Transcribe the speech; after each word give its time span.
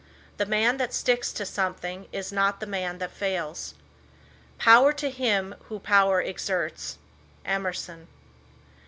The 0.37 0.47
man 0.47 0.77
that 0.77 0.95
sticks 0.95 1.31
to 1.33 1.45
something 1.45 2.07
is 2.11 2.31
not 2.31 2.59
the 2.59 2.65
man 2.65 2.97
that 2.97 3.11
fails. 3.11 3.75
"Power 4.57 4.91
to 4.93 5.11
him 5.11 5.53
who 5.69 5.77
power 5.77 6.19
exerts." 6.19 6.97
Emerson. 7.45 8.07